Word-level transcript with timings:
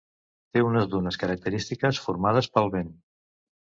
Té 0.55 0.63
unes 0.67 0.87
dunes 0.95 1.21
característiques 1.25 2.03
formades 2.09 2.53
pel 2.59 2.77
vent. 2.79 2.95